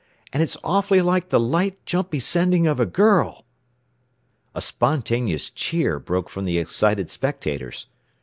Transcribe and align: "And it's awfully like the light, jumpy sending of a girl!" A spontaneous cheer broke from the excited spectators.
"And 0.33 0.41
it's 0.41 0.57
awfully 0.63 0.99
like 1.03 1.29
the 1.29 1.39
light, 1.39 1.77
jumpy 1.85 2.19
sending 2.19 2.65
of 2.65 2.79
a 2.79 2.87
girl!" 2.87 3.45
A 4.55 4.59
spontaneous 4.59 5.51
cheer 5.51 5.99
broke 5.99 6.27
from 6.27 6.43
the 6.43 6.57
excited 6.57 7.11
spectators. 7.11 7.85